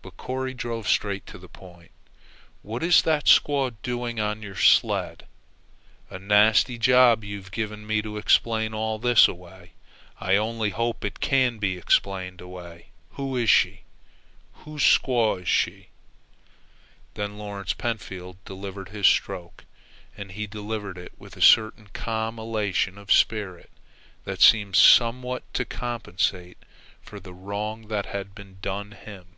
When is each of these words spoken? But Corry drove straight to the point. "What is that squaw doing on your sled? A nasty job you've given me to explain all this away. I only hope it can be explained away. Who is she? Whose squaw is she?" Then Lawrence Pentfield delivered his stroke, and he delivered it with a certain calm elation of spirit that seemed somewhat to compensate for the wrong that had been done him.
But 0.00 0.16
Corry 0.16 0.54
drove 0.54 0.86
straight 0.88 1.26
to 1.26 1.38
the 1.38 1.48
point. 1.48 1.90
"What 2.62 2.82
is 2.84 3.02
that 3.02 3.24
squaw 3.24 3.74
doing 3.82 4.20
on 4.20 4.42
your 4.42 4.54
sled? 4.54 5.26
A 6.10 6.18
nasty 6.20 6.78
job 6.78 7.24
you've 7.24 7.50
given 7.50 7.84
me 7.86 8.00
to 8.02 8.16
explain 8.16 8.72
all 8.72 8.98
this 9.00 9.26
away. 9.26 9.72
I 10.20 10.36
only 10.36 10.70
hope 10.70 11.04
it 11.04 11.18
can 11.20 11.58
be 11.58 11.76
explained 11.76 12.40
away. 12.40 12.88
Who 13.12 13.36
is 13.36 13.50
she? 13.50 13.80
Whose 14.64 14.82
squaw 14.84 15.42
is 15.42 15.48
she?" 15.48 15.88
Then 17.14 17.36
Lawrence 17.36 17.74
Pentfield 17.74 18.36
delivered 18.44 18.90
his 18.90 19.06
stroke, 19.08 19.64
and 20.16 20.30
he 20.32 20.46
delivered 20.46 20.96
it 20.96 21.12
with 21.18 21.36
a 21.36 21.42
certain 21.42 21.88
calm 21.92 22.38
elation 22.38 22.98
of 22.98 23.12
spirit 23.12 23.70
that 24.24 24.40
seemed 24.40 24.76
somewhat 24.76 25.42
to 25.54 25.64
compensate 25.64 26.58
for 27.02 27.18
the 27.18 27.34
wrong 27.34 27.88
that 27.88 28.06
had 28.06 28.32
been 28.34 28.58
done 28.62 28.92
him. 28.92 29.34